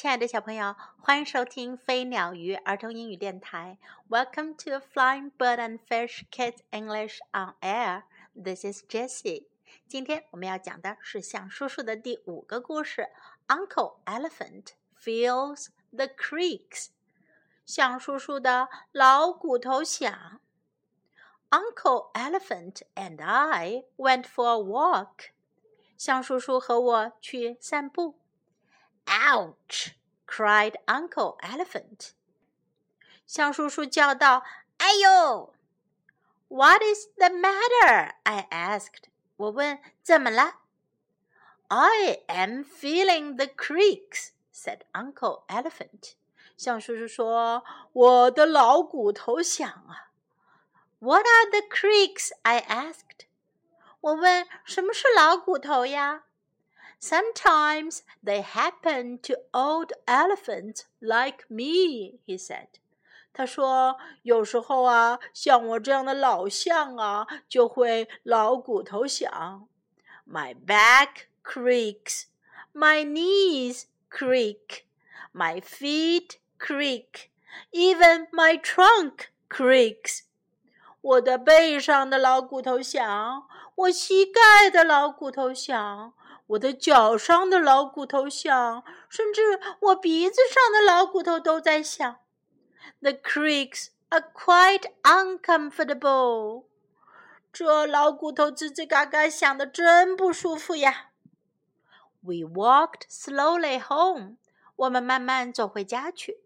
[0.00, 3.78] 亲爱的小朋友，欢迎收听飞鸟鱼儿童英语电台。
[4.10, 8.02] Welcome to Flying Bird and Fish Kids English on Air.
[8.34, 9.46] This is Jessie.
[9.88, 13.08] 今天我们要讲的是象叔叔的第五个故事。
[13.48, 14.72] Uncle Elephant
[15.02, 16.88] feels the creaks.
[17.64, 20.40] 象叔叔的老骨头响。
[21.48, 25.30] Uncle Elephant and I went for a walk.
[25.96, 28.18] 象叔叔和我去散步。
[29.10, 29.94] Ouch!
[30.26, 32.12] cried Uncle Elephant.
[33.26, 34.44] 象叔叔叫道：“
[34.78, 35.54] 哎呦！”
[36.48, 38.12] What is the matter?
[38.22, 39.08] I asked.
[39.36, 40.60] 我问：“怎么了？”
[41.68, 46.14] I am feeling the creaks, said Uncle Elephant.
[46.56, 50.12] 象叔叔说：“我的老骨头响啊。”
[51.00, 52.30] What are the creaks?
[52.42, 53.26] I asked.
[54.00, 56.24] 我问：“什么是老骨头呀？”
[57.00, 62.68] Sometimes they happen to old elephants like me, he said.
[63.34, 69.68] 他说：“有时候啊，像我这样的老象啊，就会老骨头响。
[70.26, 72.24] My back creaks,
[72.72, 74.84] my knees creak,
[75.34, 77.28] my feet creak,
[77.72, 80.20] even my trunk creaks.
[81.02, 86.14] 我的背上的老骨头响，我膝盖的老骨头响。”
[86.50, 92.18] 我的脚上的老骨头响，甚至我鼻子上的老骨头都在响。
[93.00, 96.64] The creaks are quite uncomfortable。
[97.52, 101.10] 这老骨头吱吱嘎嘎响的真不舒服呀。
[102.20, 104.36] We walked slowly home。
[104.76, 106.40] 我们慢慢走回家去。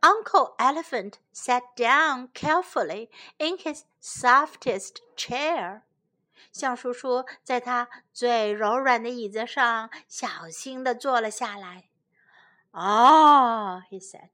[0.00, 5.82] Uncle Elephant sat down carefully in his softest chair.
[6.51, 11.89] 象叔叔在他最柔软的椅子上小心地坐了下来。
[12.71, 14.29] Ah, he said,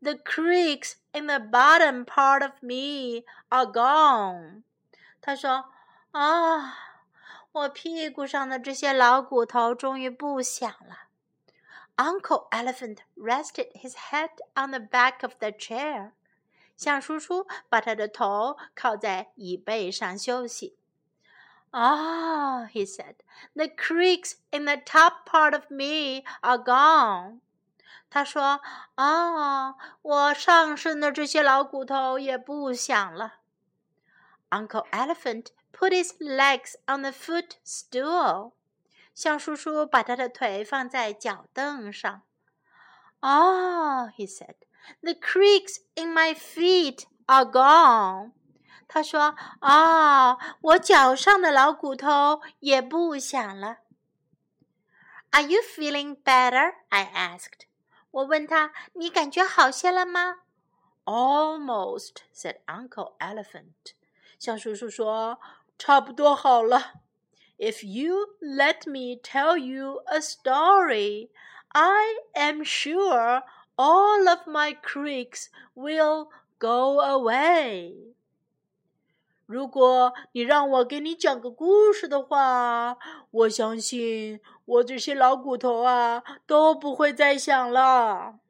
[0.00, 4.62] the creaks in the bottom part of me are gone.
[5.20, 5.72] 他说
[6.12, 6.74] ：“啊，
[7.52, 11.08] 我屁股上的这些老骨头终于不响了。”
[11.96, 16.12] Uncle Elephant rested his head on the back of the chair.
[16.74, 20.78] 象叔叔把他的头靠在椅背上休息。
[21.71, 23.15] Ah, he said,
[23.55, 27.41] the creaks in the top part of me are gone.
[28.09, 28.61] 他说：“
[28.95, 33.35] 啊，我上身的这些老骨头也不响了。”
[34.49, 38.53] Uncle Elephant put his legs on the footstool.
[39.13, 42.21] 象叔叔把他的腿放在脚凳上。
[43.19, 44.55] Ah, he said,
[45.01, 48.31] the creaks in my feet are gone.
[48.92, 53.78] 他说：“哦，我脚上的老骨头也不响了。”
[55.32, 56.74] Are you feeling better?
[56.90, 57.62] I asked.
[58.10, 60.40] 我问他：“你感觉好些了吗
[61.06, 63.94] ？”Almost, said Uncle Elephant.
[64.38, 65.40] 象叔叔说
[65.78, 66.92] ：“差不多好了。”
[67.56, 71.30] If you let me tell you a story,
[71.68, 73.42] I am sure
[73.76, 76.28] all of my creaks will
[76.58, 78.12] go away.
[79.52, 82.96] 如果你让我给你讲个故事的话，
[83.30, 88.40] 我相信我这些老骨头啊都不会再响了。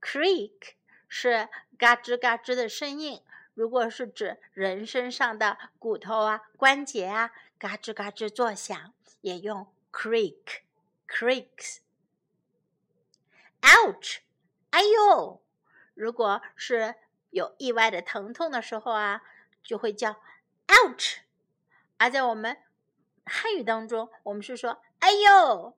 [0.00, 0.74] Creak
[1.08, 10.60] 是嘎吱嘎吱的声音，如果是指人身上的骨头啊、关节啊，嘎吱嘎吱作响，也用 creak
[11.08, 11.78] creaks。
[13.62, 14.18] Ouch！
[14.70, 15.40] 哎呦！
[15.94, 16.94] 如果是
[17.34, 19.20] 有意外的疼痛的时候啊，
[19.60, 20.20] 就会叫
[20.68, 21.16] ouch。
[21.96, 22.62] 而在我们
[23.26, 25.74] 汉语当中，我们是说哎呦；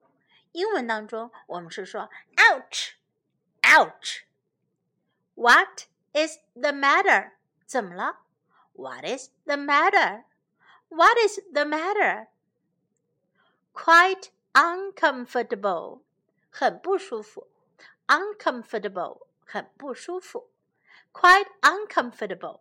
[0.51, 4.25] 英文当中，我们是说 ouch，ouch。
[5.33, 7.31] What is the matter？
[7.65, 8.19] 怎么了
[8.73, 16.03] ？What is the matter？What is the matter？Quite uncomfortable，
[16.51, 17.47] 很不舒服。
[18.05, 20.51] Uncomfortable，很不舒服。
[21.16, 22.60] quite uncomfortable.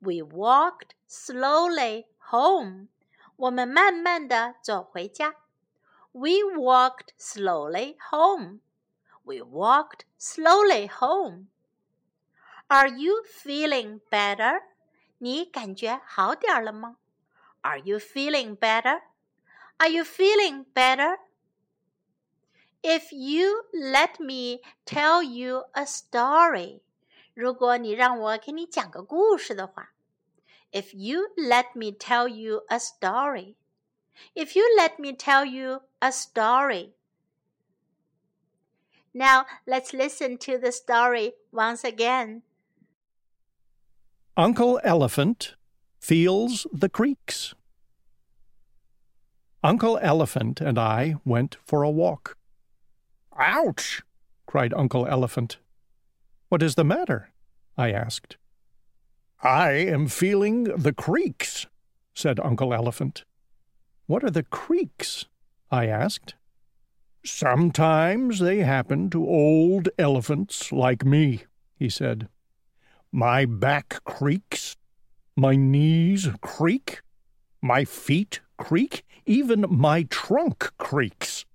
[0.00, 2.88] We walked slowly home.
[3.36, 5.34] 我们慢慢的走回家。
[6.12, 8.60] We walked slowly home.
[9.24, 11.48] We walked slowly home.
[12.68, 14.62] Are you feeling better?
[15.18, 16.96] 你感觉好点儿了吗？
[17.62, 19.02] Are you feeling better?
[19.78, 21.18] Are you feeling better?
[22.82, 26.82] If you let me tell you a story,
[27.33, 29.93] 如果你让我给你讲个故事的话
[30.71, 33.55] ，If you let me tell you a story,
[34.33, 36.93] if you let me tell you a story.
[39.13, 42.43] Now let's listen to the story once again.
[44.37, 45.55] Uncle Elephant
[45.99, 47.53] Feels the Creaks.
[49.63, 52.37] Uncle Elephant and I went for a walk.
[53.37, 54.01] Ouch!
[54.47, 55.57] cried Uncle Elephant.
[56.51, 57.29] What is the matter?
[57.77, 58.35] I asked.
[59.41, 61.65] I am feeling the creaks,
[62.13, 63.23] said Uncle Elephant.
[64.05, 65.27] What are the creaks?
[65.71, 66.35] I asked.
[67.23, 71.43] Sometimes they happen to old elephants like me,
[71.79, 72.27] he said.
[73.13, 74.75] My back creaks,
[75.37, 77.01] my knees creak,
[77.61, 81.45] my feet creak, even my trunk creaks.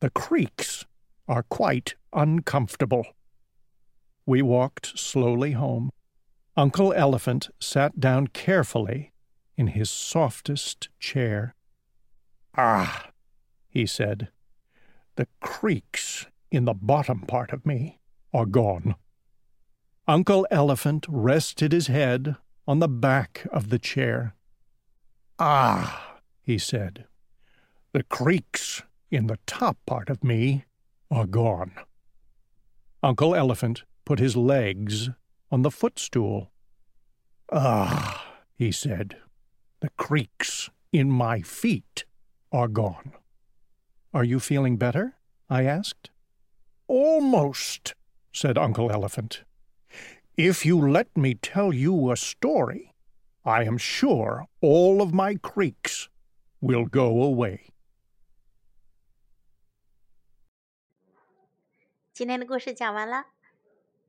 [0.00, 0.84] The creaks
[1.28, 3.06] are quite uncomfortable.
[4.26, 5.90] We walked slowly home.
[6.56, 9.12] Uncle Elephant sat down carefully
[9.56, 11.54] in his softest chair.
[12.56, 13.10] Ah,
[13.68, 14.28] he said,
[15.16, 17.98] the creaks in the bottom part of me
[18.32, 18.94] are gone.
[20.06, 22.36] Uncle Elephant rested his head
[22.66, 24.34] on the back of the chair.
[25.38, 27.06] Ah, he said,
[27.92, 30.64] the creaks in the top part of me
[31.10, 31.72] are gone.
[33.02, 35.09] Uncle Elephant put his legs
[35.51, 36.51] on the footstool.
[37.51, 39.17] Ah, he said,
[39.79, 42.05] the creaks in my feet
[42.51, 43.11] are gone.
[44.13, 45.15] Are you feeling better?
[45.49, 46.09] I asked.
[46.87, 47.93] Almost,
[48.31, 49.43] said Uncle Elephant.
[50.37, 52.93] If you let me tell you a story,
[53.43, 56.09] I am sure all of my creaks
[56.61, 57.69] will go away.
[62.13, 63.27] 今天的故事讲完了